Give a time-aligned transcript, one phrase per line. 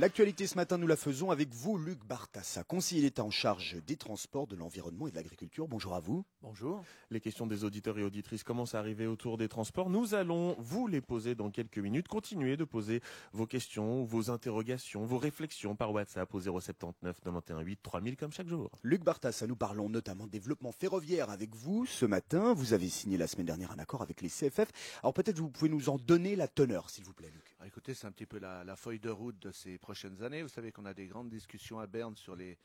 [0.00, 3.96] L'actualité ce matin, nous la faisons avec vous, Luc Bartassa, conseiller d'État en charge des
[3.96, 5.68] transports, de l'environnement et de l'agriculture.
[5.68, 6.24] Bonjour à vous.
[6.40, 6.82] Bonjour.
[7.10, 9.90] Les questions des auditeurs et auditrices commencent à arriver autour des transports.
[9.90, 12.08] Nous allons vous les poser dans quelques minutes.
[12.08, 13.02] Continuez de poser
[13.34, 18.48] vos questions, vos interrogations, vos réflexions par WhatsApp au 079 91 8 3000 comme chaque
[18.48, 18.70] jour.
[18.82, 22.54] Luc Bartassa, nous parlons notamment développement ferroviaire avec vous ce matin.
[22.54, 24.72] Vous avez signé la semaine dernière un accord avec les CFF.
[25.02, 27.49] Alors peut-être vous pouvez nous en donner la teneur, s'il vous plaît, Luc.
[27.62, 30.40] Ah, écoutez, c'est un petit peu la feuille de route de ces prochaines années.
[30.40, 32.56] Vous savez qu'on a des grandes discussions à Berne sur les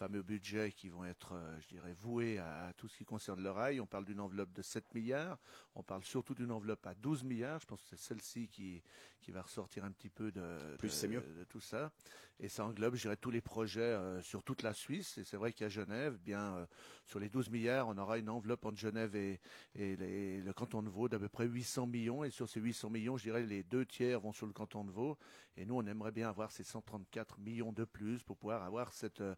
[0.00, 3.50] fameux budgets qui vont être, euh, je dirais, voués à, tout ce qui concerne le
[3.50, 3.80] rail.
[3.80, 5.38] On parle d'une enveloppe de 7 milliards.
[5.74, 7.60] On parle surtout d'une enveloppe à 12 milliards.
[7.60, 8.82] Je pense que c'est celle-ci qui,
[9.20, 11.20] qui va ressortir un petit peu de, Plus, de, mieux.
[11.20, 11.92] de, tout ça.
[12.38, 15.18] Et ça englobe, je dirais, tous les projets euh, sur toute la Suisse.
[15.18, 16.66] Et c'est vrai qu'à Genève, bien, euh,
[17.04, 19.38] sur les 12 milliards, on aura une enveloppe entre Genève et,
[19.74, 22.24] et les, le canton de Vaud d'à peu près 800 millions.
[22.24, 24.90] Et sur ces 800 millions, je dirais, les deux tiers vont sur le canton de
[24.90, 25.18] Vaud.
[25.56, 29.20] Et nous, on aimerait bien avoir ces 134 millions de plus pour pouvoir avoir cette
[29.20, 29.34] euh,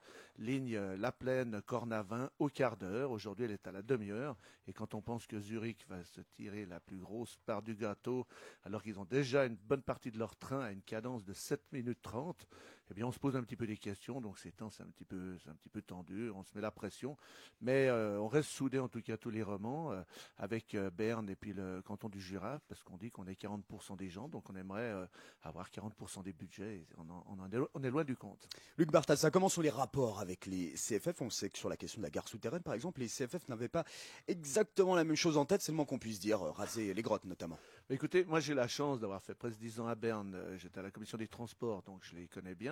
[0.52, 3.10] euh, La Plaine Cornavin au quart d'heure.
[3.10, 4.36] Aujourd'hui, elle est à la demi-heure.
[4.66, 8.26] Et quand on pense que Zurich va se tirer la plus grosse part du gâteau,
[8.64, 11.72] alors qu'ils ont déjà une bonne partie de leur train à une cadence de 7
[11.72, 12.46] minutes 30,
[12.90, 14.20] eh bien, on se pose un petit peu des questions.
[14.20, 16.30] Donc, ces temps, c'est un petit peu, c'est un petit peu tendu.
[16.30, 17.16] On se met la pression.
[17.60, 20.02] Mais euh, on reste soudés, en tout cas, tous les romans, euh,
[20.36, 23.96] avec euh, Berne et puis le canton du Jura, parce qu'on dit qu'on est 40%
[23.96, 24.28] des gens.
[24.28, 25.08] Donc, on aimerait
[25.42, 26.76] avoir 40% des budgets.
[26.76, 28.46] Et on, en, on, en est, on est loin du compte.
[28.76, 32.00] Luc Bartassa, comment sont les rapports avec les CFF On sait que sur la question
[32.00, 33.84] de la gare souterraine, par exemple, les CFF n'avaient pas
[34.28, 37.24] exactement la même chose en tête, c'est le moins qu'on puisse dire, raser les grottes
[37.24, 37.58] notamment.
[37.90, 40.36] Écoutez, moi j'ai la chance d'avoir fait presque 10 ans à Berne.
[40.56, 42.71] J'étais à la commission des transports, donc je les connais bien.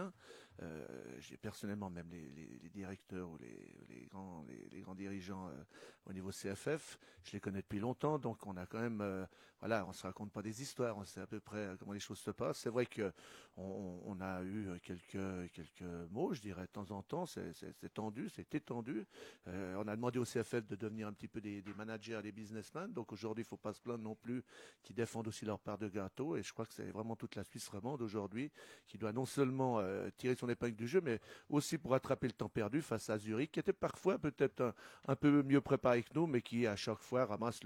[0.63, 0.87] Euh,
[1.19, 5.65] j'ai personnellement même les, directeurs ou les, grands, les, les, grands dirigeants euh,
[6.07, 6.99] au niveau CFF.
[7.25, 9.25] Je les connais depuis longtemps, donc on a quand même, euh,
[9.61, 12.01] voilà, on se raconte pas des histoires, on sait à peu près euh, comment les
[12.01, 12.59] choses se passent.
[12.59, 13.13] C'est vrai que
[13.57, 17.27] on, a eu quelques quelques mots, je dirais de temps en temps.
[17.27, 19.07] C'est tendu, c'est étendu.
[19.49, 22.33] Euh, on a demandé au CFF de devenir un petit peu des, des managers, des
[22.33, 22.93] businessmen.
[22.93, 24.43] Donc aujourd'hui, il faut pas se plaindre non plus
[24.83, 26.37] qui défendent aussi leur part de gâteau.
[26.37, 28.51] Et je crois que c'est vraiment toute la Suisse romande aujourd'hui
[28.87, 32.33] qui doit non seulement euh, tirer son épingle du jeu, mais aussi pour attraper le
[32.33, 34.75] temps perdu face à Zurich, qui était parfois peut-être un,
[35.09, 37.61] un, peu mieux préparé que nous, mais qui à chaque fois ramasse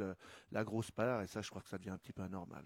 [0.51, 1.23] la grosse part.
[1.23, 2.65] Et ça, je crois que ça devient un petit peu anormal.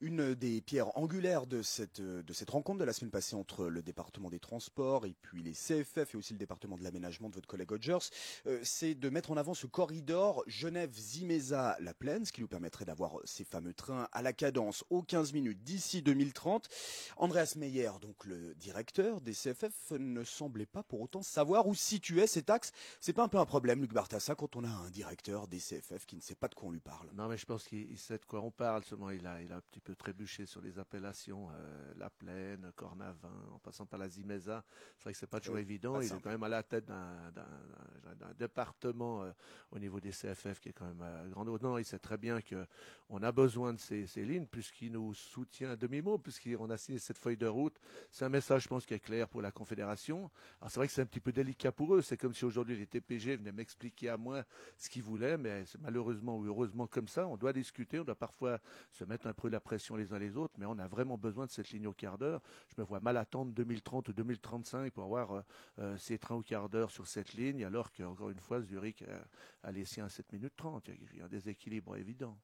[0.00, 3.82] Une des pierres angulaires de cette, de cette rencontre de la semaine passée entre le
[3.82, 7.48] département des transports et puis les CFF et aussi le département de l'aménagement de votre
[7.48, 7.98] collègue Hodgers,
[8.46, 13.16] euh, c'est de mettre en avant ce corridor Genève-Zimeza-La Plaine, ce qui nous permettrait d'avoir
[13.24, 16.68] ces fameux trains à la cadence aux 15 minutes d'ici 2030.
[17.16, 22.28] Andreas Meyer, donc le directeur des CFF, ne semblait pas pour autant savoir où situait
[22.28, 22.70] cet axe.
[23.00, 26.06] C'est pas un peu un problème, Luc Bartassa, quand on a un directeur des CFF
[26.06, 28.18] qui ne sait pas de quoi on lui parle Non, mais je pense qu'il sait
[28.18, 30.78] de quoi on parle, seulement il a, il a un petit peu trébucher sur les
[30.78, 34.64] appellations euh, La Plaine, Cornavin, en passant par la Zimeza.
[34.96, 36.00] C'est vrai que c'est pas toujours oui, évident.
[36.00, 36.20] Il simple.
[36.20, 39.32] est quand même à la tête d'un département euh,
[39.70, 41.44] au niveau des CFF qui est quand même euh, grand.
[41.44, 42.66] Non, il sait très bien que
[43.08, 46.98] on a besoin de ces, ces lignes puisqu'il nous soutient à demi-mot, puisqu'on a signé
[46.98, 47.80] cette feuille de route.
[48.10, 50.30] C'est un message, je pense, qui est clair pour la Confédération.
[50.60, 52.02] Alors c'est vrai que c'est un petit peu délicat pour eux.
[52.02, 54.44] C'est comme si aujourd'hui les TPG venaient m'expliquer à moi
[54.76, 57.26] ce qu'ils voulaient, mais c'est malheureusement ou heureusement comme ça.
[57.26, 58.58] On doit discuter, on doit parfois
[58.92, 61.46] se mettre un peu la pression les uns les autres, mais on a vraiment besoin
[61.46, 62.40] de cette ligne au quart d'heure.
[62.68, 65.42] Je me vois mal attendre 2030 ou 2035 pour avoir euh,
[65.78, 69.68] euh, ces trains au quart d'heure sur cette ligne, alors qu'encore une fois, Zurich a,
[69.68, 70.88] a les siens à 7 minutes 30.
[71.12, 72.36] Il y a un déséquilibre évident.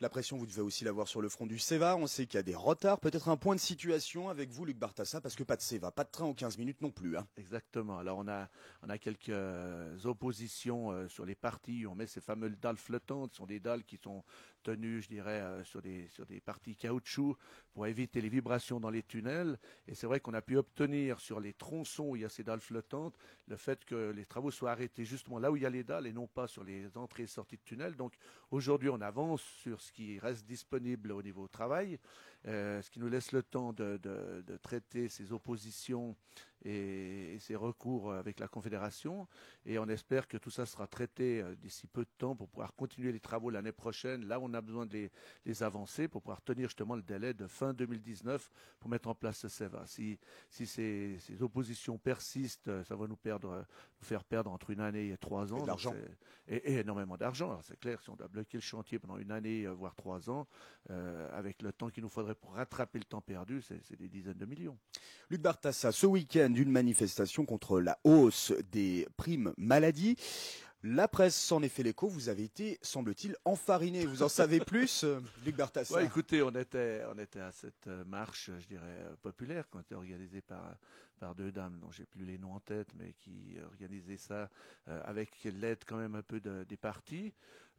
[0.00, 1.96] La pression, vous devez aussi l'avoir sur le front du CEVA.
[1.96, 3.00] On sait qu'il y a des retards.
[3.00, 6.04] Peut-être un point de situation avec vous, Luc Bartassa, parce que pas de CEVA, pas
[6.04, 7.16] de train aux 15 minutes non plus.
[7.16, 7.26] Hein.
[7.36, 7.98] Exactement.
[7.98, 8.48] Alors on a,
[8.82, 9.30] on a quelques
[10.04, 11.86] oppositions euh, sur les parties.
[11.86, 13.32] On met ces fameuses dalles flottantes.
[13.32, 14.24] Ce sont des dalles qui sont
[14.62, 17.36] tenues, je dirais, sur des, sur des parties caoutchouc
[17.72, 19.58] pour éviter les vibrations dans les tunnels.
[19.86, 22.42] Et c'est vrai qu'on a pu obtenir sur les tronçons où il y a ces
[22.42, 25.70] dalles flottantes le fait que les travaux soient arrêtés justement là où il y a
[25.70, 27.94] les dalles et non pas sur les entrées et sorties de tunnels.
[27.94, 28.14] Donc
[28.50, 31.98] aujourd'hui, on avance sur ce qui reste disponible au niveau travail,
[32.44, 36.16] ce qui nous laisse le temps de, de, de traiter ces oppositions
[36.64, 39.26] et, et, ces recours avec la Confédération.
[39.64, 42.74] Et on espère que tout ça sera traité euh, d'ici peu de temps pour pouvoir
[42.74, 44.26] continuer les travaux l'année prochaine.
[44.26, 45.10] Là, on a besoin de les,
[45.46, 49.38] les avancer pour pouvoir tenir justement le délai de fin 2019 pour mettre en place
[49.38, 49.86] ce CEVA.
[49.86, 50.18] Si,
[50.50, 53.64] si ces, ces oppositions persistent, ça va nous, perdre,
[54.00, 55.64] nous faire perdre entre une année et trois ans.
[56.48, 56.56] Et.
[56.56, 57.50] Et, et, énormément d'argent.
[57.50, 60.48] Alors c'est clair, si on doit bloquer le chantier pendant une année, voire trois ans,
[60.90, 64.38] euh, avec le temps qu'il nous faudrait pour rattraper le temps perdu, c'est des dizaines
[64.38, 64.78] de millions.
[65.28, 70.16] Luc Bartassa, ce week-end, une manifestation contre la hausse des primes maladie.
[70.82, 72.08] La presse s'en est fait l'écho.
[72.08, 74.06] Vous avez été, semble-t-il, enfariné.
[74.06, 75.04] Vous en savez plus,
[75.44, 79.14] Luc Bartassin Ouais, écoutez, on était, on était à cette euh, marche, je dirais, euh,
[79.20, 80.74] populaire, qui était organisée par,
[81.20, 84.50] par deux dames dont j'ai plus les noms en tête, mais qui organisaient ça
[84.86, 87.32] avec l'aide quand même un peu de- des partis.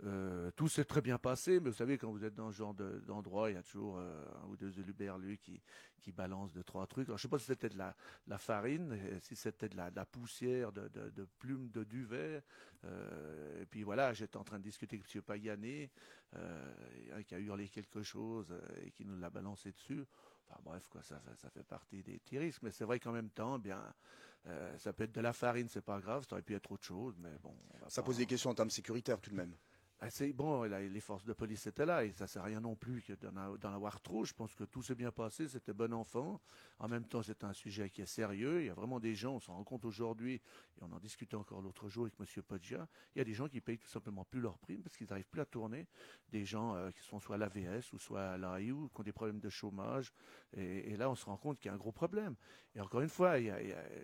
[0.04, 2.74] Euh, tout s'est très bien passé, mais vous savez, quand vous êtes dans ce genre
[2.74, 5.62] de- d'endroit, il y a toujours euh, un ou deux éluberlus qui,
[6.00, 7.08] qui balancent deux, trois trucs.
[7.08, 7.96] Alors, je sais pas si c'était de la,
[8.28, 12.44] la farine, si c'était de la, de la poussière, de, de, plumes de duvet.
[12.84, 15.22] Euh, et puis voilà, j'étais en train de discuter avec M.
[15.22, 15.92] Pagané,
[16.36, 16.74] euh,
[17.28, 20.04] qui a hurlé quelque chose euh, et qui nous l'a balancé dessus.
[20.52, 22.62] Enfin bref, quoi, ça, ça, ça fait partie des petits risques.
[22.64, 23.82] Mais c'est vrai qu'en même temps, eh bien,
[24.48, 26.84] euh, ça peut être de la farine, c'est pas grave, ça aurait pu être autre
[26.84, 27.56] chose, mais bon.
[27.88, 29.56] Ça pose des questions en termes sécuritaires tout de même.
[30.34, 33.14] Bon, les forces de police étaient là et ça sert à rien non plus que
[33.14, 34.26] d'en avoir trop.
[34.26, 36.42] Je pense que tout s'est bien passé, c'était bon enfant.
[36.80, 38.62] En même temps, c'est un sujet qui est sérieux.
[38.62, 40.42] Il y a vraiment des gens, on s'en rend compte aujourd'hui, et
[40.82, 42.44] on en discutait encore l'autre jour avec M.
[42.44, 45.08] Poggia, il y a des gens qui payent tout simplement plus leur prime parce qu'ils
[45.08, 45.88] n'arrivent plus à tourner.
[46.30, 49.12] Des gens euh, qui sont soit à l'AVS ou soit à l'AIU, qui ont des
[49.12, 50.12] problèmes de chômage.
[50.54, 52.36] Et, là, on se rend compte qu'il y a un gros problème.
[52.76, 53.36] Et encore une fois,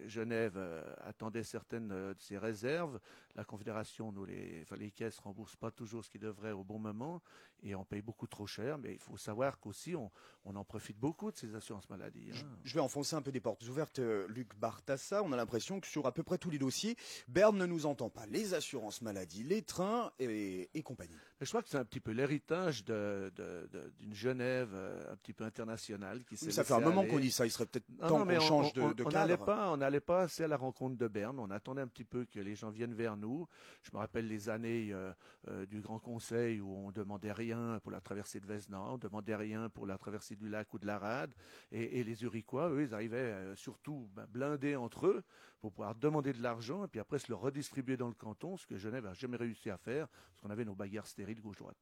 [0.06, 3.00] Genève euh, attendait certaines euh, de ses réserves.
[3.36, 7.22] La Confédération, les, enfin, les caisses remboursent pas toujours ce qu'ils devraient au bon moment
[7.64, 8.78] et on paye beaucoup trop cher.
[8.78, 10.12] Mais il faut savoir qu'aussi, on,
[10.46, 12.30] on en profite beaucoup de ces assurances maladie.
[12.34, 12.48] hein.
[12.64, 15.24] Je vais enfoncer un peu des portes ouvertes, euh, Luc Bartassa.
[15.24, 16.96] On a l'impression que sur à peu près tous les dossiers,
[17.28, 18.26] Berne ne nous entend pas.
[18.28, 21.16] Les assurances maladie, les trains et, et compagnie.
[21.40, 25.12] Mais je crois que c'est un petit peu l'héritage de- de- de- d'une Genève euh,
[25.14, 27.46] un petit peu internationale qui s'est ça fait un moment qu'on dit ça.
[27.46, 29.12] Il serait peut-être temps qu'on on- change on- de, on cadre.
[29.12, 31.40] n'allait pas, on n'allait pas assez à la rencontre de Berne.
[31.40, 33.48] On attendait un petit peu que les gens viennent vers nous.
[33.84, 38.02] Je me rappelle les années euh, du Grand Conseil où on demandait rien pour la
[38.02, 41.34] traversée de Vesna, on demandait rien pour la traversée du lac ou de la Rade.
[41.72, 45.24] Et, et les Uriquois, eux, ils arrivaient euh, surtout ben, blindés entre eux
[45.62, 48.68] pour pouvoir demander de l'argent et puis après se le redistribuer dans le canton, ce
[48.68, 51.78] que Genève n'a jamais réussi à faire, parce qu'on avait nos bagarres stériles gauche-droite.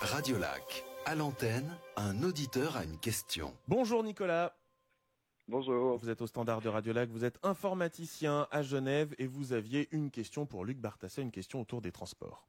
[0.00, 3.56] Radio Lac, à l'antenne, un auditeur a une question.
[3.68, 4.54] Bonjour Nicolas,
[5.46, 5.98] Bonjour.
[5.98, 9.88] vous êtes au standard de Radio Lac, vous êtes informaticien à Genève et vous aviez
[9.92, 12.48] une question pour Luc Bartassin, une question autour des transports.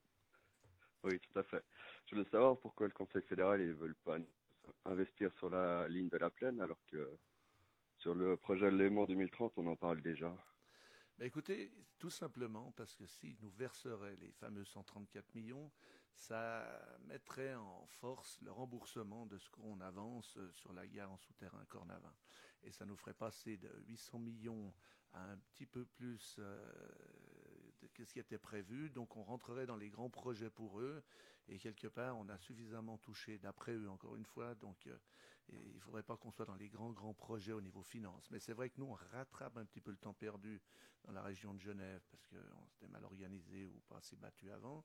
[1.05, 1.63] Oui, tout à fait.
[2.05, 4.17] Je voulais savoir pourquoi le Conseil fédéral ne veulent pas
[4.85, 7.17] investir sur la ligne de la plaine alors que
[7.97, 10.35] sur le projet Léman 2030, on en parle déjà?
[11.17, 15.71] Ben écoutez, tout simplement parce que s'ils nous verseraient les fameux 134 millions,
[16.13, 16.63] ça
[17.05, 21.63] mettrait en force le remboursement de ce qu'on avance euh, sur la gare en souterrain
[21.69, 22.13] Cornavin.
[22.63, 24.73] Et ça nous ferait passer de 800 millions
[25.13, 26.59] à un petit peu plus euh,
[27.95, 28.89] que ce qui était prévu.
[28.91, 31.03] Donc on rentrerait dans les grands projets pour eux.
[31.47, 34.55] Et quelque part, on a suffisamment touché, d'après eux encore une fois.
[34.55, 34.97] Donc euh,
[35.49, 38.29] il ne faudrait pas qu'on soit dans les grands, grands projets au niveau finance.
[38.31, 40.61] Mais c'est vrai que nous, on rattrape un petit peu le temps perdu
[41.03, 44.83] dans la région de Genève parce qu'on s'était mal organisé ou pas assez battu avant.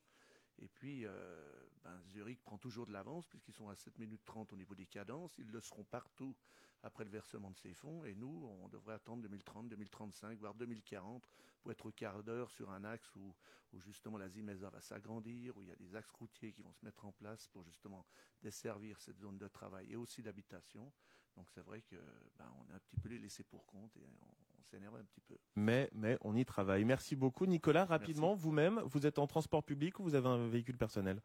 [0.59, 4.53] Et puis, euh, ben, Zurich prend toujours de l'avance puisqu'ils sont à 7 minutes 30
[4.53, 5.37] au niveau des cadences.
[5.39, 6.37] Ils le seront partout
[6.83, 8.05] après le versement de ces fonds.
[8.05, 11.29] Et nous, on devrait attendre 2030, 2035, voire 2040
[11.61, 13.35] pour être au quart d'heure sur un axe où,
[13.73, 16.73] où justement la Zimesa va s'agrandir, où il y a des axes routiers qui vont
[16.73, 18.07] se mettre en place pour justement
[18.43, 20.93] desservir cette zone de travail et aussi d'habitation.
[21.37, 21.97] Donc c'est vrai que
[22.39, 24.27] ben, on a un petit peu les laissés pour compte et on,
[24.59, 25.37] on s'énerve un petit peu.
[25.57, 26.85] Mais, mais on y travaille.
[26.85, 27.85] Merci beaucoup Nicolas.
[27.85, 31.21] Rapidement, vous-même, vous êtes en transport public ou vous avez un véhicule personnel?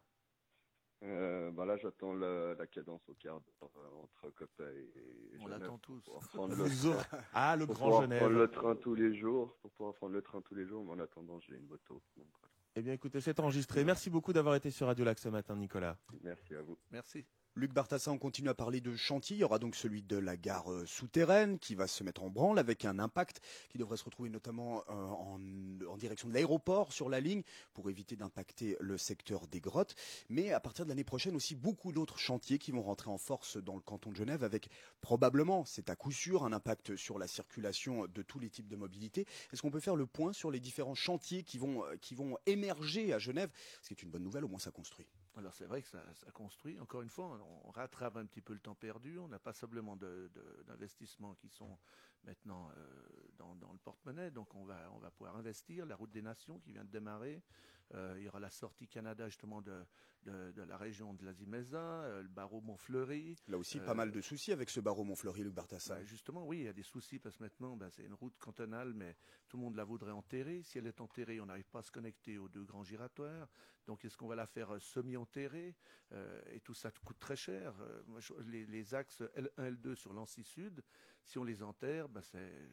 [1.06, 4.64] Euh, bah là, j'attends la cadence au quart d'heure euh, entre Coppet
[4.96, 6.04] et On Genève l'attend tous.
[6.50, 6.96] le,
[7.34, 8.20] Ah, le pour Grand pouvoir Genève.
[8.20, 10.92] prendre le train tous les jours, pour pouvoir prendre le train tous les jours, mais
[10.94, 12.02] en attendant, j'ai une moto.
[12.18, 12.54] Donc, voilà.
[12.76, 13.84] Eh bien écoutez, c'est enregistré.
[13.86, 15.98] Merci beaucoup d'avoir été sur Radio Lac ce matin Nicolas.
[16.24, 16.78] Merci à vous.
[16.92, 17.26] Merci.
[17.58, 19.38] Luc Bartassin, on continue à parler de chantier.
[19.38, 22.30] Il y aura donc celui de la gare euh, souterraine qui va se mettre en
[22.30, 24.94] branle avec un impact qui devrait se retrouver notamment euh,
[25.88, 27.44] en, direction de l'aéroport sur la ligne
[27.74, 29.96] pour éviter d'impacter le secteur des grottes.
[30.28, 33.56] Mais à partir de l'année prochaine aussi beaucoup d'autres chantiers qui vont rentrer en force
[33.56, 34.68] dans le canton de Genève avec
[35.00, 38.76] probablement, c'est à coup sûr, un impact sur la circulation de tous les types de
[38.76, 39.26] mobilité.
[39.54, 42.38] Est-ce qu'on peut faire le point sur les différents chantiers qui vont, euh, qui vont
[42.48, 43.50] émerger à Genève?
[43.82, 45.08] Ce qui est une bonne nouvelle, au moins ça construit.
[45.38, 46.02] Alors c'est vrai que ça,
[46.34, 46.80] construit.
[46.80, 49.20] Encore une fois, on, rattrape un petit peu le temps perdu.
[49.20, 49.98] On n'a pas simplement
[50.68, 51.78] d'investissements qui sont
[52.24, 53.08] maintenant euh,
[53.38, 54.32] dans, dans le porte-monnaie.
[54.32, 55.86] Donc on va, on va pouvoir investir.
[55.86, 57.42] La route des nations qui vient de démarrer.
[57.94, 59.86] Euh, il y aura la sortie Canada justement de,
[60.24, 63.36] de, la région de l'Asie-Méza, le barreau Montfleury.
[63.48, 65.96] Là aussi, pas mal de soucis avec ce barreau Montfleury, Luc Bartassa.
[65.96, 68.36] Bah, justement, oui, il y a des soucis parce que maintenant, bah, c'est une route
[68.40, 69.16] cantonale, mais
[69.48, 70.64] tout le monde la voudrait enterrer.
[70.64, 73.48] Si elle est enterrée, on n'arrive pas à se connecter aux deux grands giratoires.
[73.86, 75.76] Donc, est-ce qu'on va la faire semi-enterrée?
[76.52, 77.76] Et tout ça coûte très cher.
[78.48, 80.82] les, les, axes L1, L2 sur l'Ancy Sud,
[81.26, 82.70] si on les enterre, ben c'est,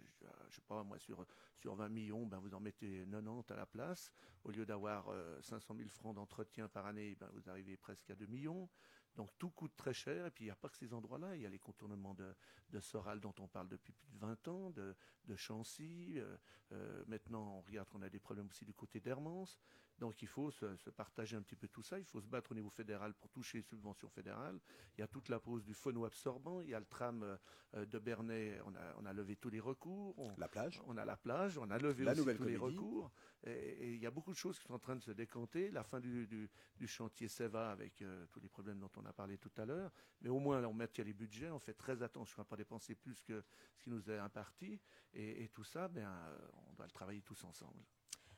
[0.51, 3.67] je sais pas, moi, sur, sur 20 millions, ben vous en mettez 90 à la
[3.67, 4.13] place.
[4.45, 5.07] Au lieu d'avoir
[5.41, 8.69] 500 euh, 000 francs d'entretien par année, ben vous arrivez presque à 2 millions.
[9.17, 10.27] Donc tout coûte très cher.
[10.27, 11.37] Et puis il n'y a pas que ces endroits-là.
[11.37, 12.35] Il y a les contournements de,
[12.71, 14.95] de Soral dont on parle depuis plus de 20 ans, de,
[15.25, 16.15] de Chancy.
[16.17, 16.37] Euh,
[16.73, 19.59] euh, maintenant, on regarde qu'on a des problèmes aussi du côté d'Hermance.
[19.99, 21.99] Donc il faut se, partager un petit peu tout ça.
[21.99, 24.59] Il faut se battre au niveau fédéral pour toucher les subventions fédérales.
[24.97, 26.61] Il y a toute la pose du phono-absorbant.
[26.61, 27.39] Il y a le tram
[27.75, 28.61] euh, de Bernay.
[28.67, 30.35] On a, on a levé tous les recours.
[30.39, 30.83] la plage.
[30.87, 31.59] On a la plage.
[31.59, 33.13] On a levé aussi tous les recours.
[33.45, 35.71] Et, il y a beaucoup de choses qui sont en train de se décanter.
[35.71, 39.39] La fin du, du, chantier SEVA avec euh, tous les problèmes dont on a parlé
[39.39, 39.93] tout à l'heure.
[40.21, 41.51] Mais au moins, on maintient les budgets.
[41.51, 43.43] On fait très attention à ne pas dépenser plus que
[43.75, 44.81] ce qui nous est imparti.
[45.15, 47.85] Et, et tout ça, ben, euh, on doit le travailler tous ensemble.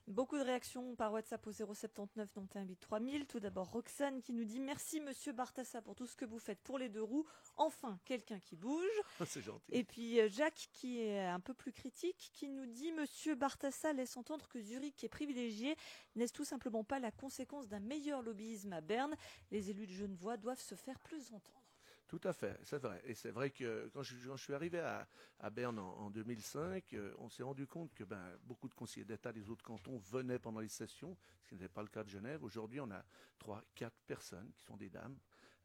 [0.07, 3.27] Beaucoup de réactions par WhatsApp au 079 91 3000.
[3.27, 6.61] Tout d'abord Roxane qui nous dit merci Monsieur Bartassa pour tout ce que vous faites
[6.61, 7.25] pour les deux roues.
[7.57, 8.85] Enfin quelqu'un qui bouge.
[9.27, 9.65] C'est gentil.
[9.73, 13.95] Et puis euh, Jacques qui est un peu plus critique qui nous dit Monsieur Bartassa
[13.95, 15.75] laisse entendre que Zurich est privilégié.
[16.17, 19.15] N'est-ce tout simplement pas la conséquence d'un meilleur lobbyisme à Berne?
[19.51, 21.64] Les élus de Genevois doivent se faire plus entendre.
[22.07, 23.01] Tout à fait, c'est vrai.
[23.05, 27.43] Et c'est vrai que quand je, suis arrivé à, Berne en, 2005, euh, on s'est
[27.43, 31.17] rendu compte que ben, beaucoup de conseillers d'État des autres cantons venaient pendant les sessions,
[31.43, 32.45] ce qui n'était pas le cas de Genève.
[32.45, 33.03] Aujourd'hui, on a
[33.39, 35.17] trois, quatre personnes qui sont des dames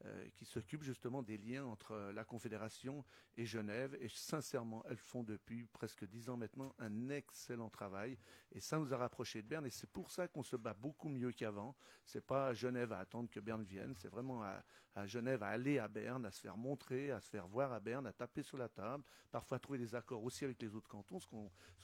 [0.05, 3.03] euh, qui s'occupent justement des liens entre euh, la Confédération
[3.35, 3.97] et Genève.
[3.99, 8.17] Et sincèrement, elles font depuis presque dix ans maintenant un excellent travail.
[8.53, 9.65] Et ça nous a rapprochés de Berne.
[9.65, 11.75] Et c'est pour ça qu'on se bat beaucoup mieux qu'avant.
[12.05, 13.93] C'est pas Genève à attendre que Berne vienne.
[13.97, 14.63] C'est vraiment à,
[15.05, 18.07] Genève à aller à Berne, à se faire montrer, à se faire voir à Berne,
[18.07, 19.03] à taper sur la table.
[19.31, 21.27] Parfois trouver des accords aussi avec les autres cantons, ce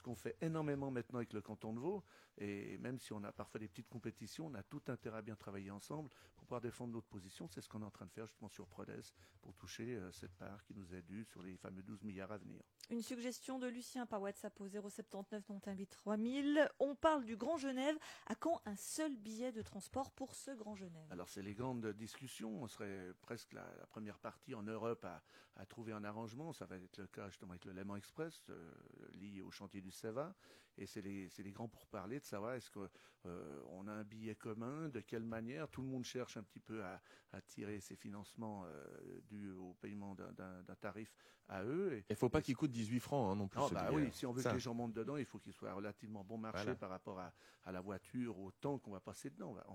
[0.02, 2.02] qu'on fait énormément maintenant avec le canton de Vaud.
[2.38, 5.36] Et même si on a parfois des petites compétitions, on a tout intérêt à bien
[5.36, 7.48] travailler ensemble pour pouvoir défendre notre position.
[7.48, 9.02] C'est ce qu'on est en train de faire justement sur Prodes
[9.40, 12.38] pour toucher euh, cette part qui nous est due sur les fameux 12 milliards à
[12.38, 12.60] venir.
[12.90, 16.68] Une suggestion de Lucien par WhatsApp au 079 dont invite 3000.
[16.78, 17.96] On parle du Grand Genève.
[18.26, 21.06] À quand un seul billet de transport pour ce Grand Genève?
[21.10, 22.62] Alors c'est les grandes discussions.
[22.62, 26.52] On serait presque la, première partie en Europe à, trouver un arrangement.
[26.52, 28.72] Ça va être le cas justement avec le Léman Express euh,
[29.14, 30.34] lié au chantier du SEVA.
[30.78, 32.88] Et c'est les, les, grands pourparlers de savoir est-ce qu'on
[33.26, 35.68] euh, a un billet commun, de quelle manière.
[35.68, 37.00] Tout le monde cherche un petit peu à,
[37.48, 41.14] tirer ses financements euh, dus au paiement d'un tarif
[41.48, 42.02] à eux.
[42.08, 43.60] Il ne faut pas qu'il coûte 18 francs hein, non plus.
[43.60, 45.72] Ah, bah oui, si on veut que les gens montent dedans, il faut qu'il soit
[45.72, 47.32] relativement bon marché par rapport à,
[47.72, 49.50] la voiture, au temps qu'on va passer dedans.
[49.50, 49.66] On va,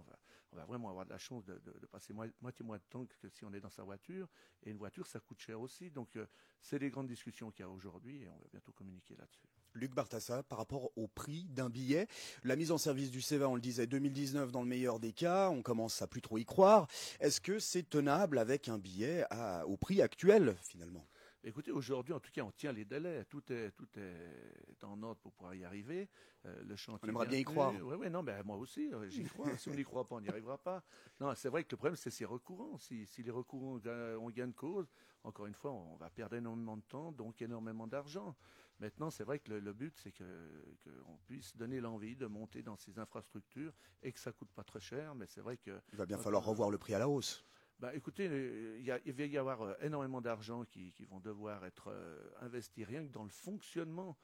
[0.51, 3.45] on va, vraiment avoir de la chance de, passer moitié moins de temps que si
[3.45, 4.27] on est dans sa voiture.
[4.63, 5.89] Et une voiture, ça coûte cher aussi.
[5.91, 6.25] Donc, euh,
[6.61, 9.47] c'est les grandes discussions qu'il y a aujourd'hui et on va bientôt communiquer là-dessus.
[9.73, 12.07] Luc Bartassa, par rapport au prix d'un billet,
[12.43, 15.49] la mise en service du CEVA, on le disait, 2019 dans le meilleur des cas,
[15.49, 16.87] on commence à plus trop y croire.
[17.19, 19.25] Est-ce que c'est tenable avec un billet
[19.65, 21.05] au prix actuel finalement?
[21.43, 23.25] Écoutez, aujourd'hui, en tout cas, on tient les délais.
[23.25, 26.07] Tout est, tout est en ordre pour pouvoir y arriver.
[26.45, 26.99] Euh, le chantier.
[27.03, 27.73] On aimerait bien y croire.
[27.81, 29.57] Oui, oui, non, ben, moi aussi, euh, j'y crois.
[29.57, 30.83] si on n'y croit pas, on n'y arrivera pas.
[31.19, 32.77] Non, c'est vrai que le problème, c'est ces recourants.
[32.77, 34.91] Si, si les recourants ont gain de cause,
[35.23, 38.35] encore une fois, on va perdre énormément de temps, donc énormément d'argent.
[38.81, 42.97] Maintenant, c'est vrai que le, but, c'est qu'on puisse donner l'envie de monter dans ces
[42.97, 45.13] infrastructures et que ça coûte pas très cher.
[45.13, 45.79] Mais c'est vrai que.
[45.91, 47.45] Il va bien falloir revoir le prix à la hausse.
[47.81, 52.29] Bah, écoutez, euh, il, va y avoir euh, énormément d'argent qui, vont devoir être euh,
[52.39, 54.17] investis rien que dans le fonctionnement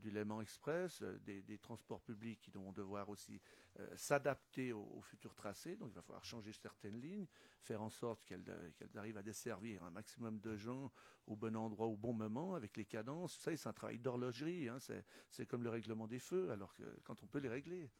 [0.00, 3.38] du Léman Express, des, transports publics qui vont devoir aussi
[3.96, 5.76] s'adapter au, futur tracé.
[5.76, 7.26] Donc il va falloir changer certaines lignes,
[7.60, 8.46] faire en sorte qu'elles
[8.96, 10.90] arrivent à desservir un maximum de gens
[11.26, 13.36] au bon endroit, au bon moment, avec les cadences.
[13.36, 14.70] Ça, c'est un travail d'horlogerie.
[14.70, 14.78] Hein.
[15.28, 17.90] C'est comme le règlement des feux, alors que quand on peut les régler.